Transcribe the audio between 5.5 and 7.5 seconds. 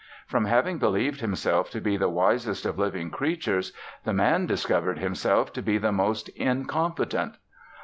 to be the most incompetent.